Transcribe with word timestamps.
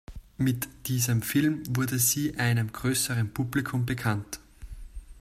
Mit 0.39 0.87
diesem 0.87 1.21
Film 1.21 1.61
wurde 1.77 1.99
sie 1.99 2.35
einem 2.39 2.71
größeren 2.73 3.31
Publikum 3.31 3.85
bekannt. 3.85 4.39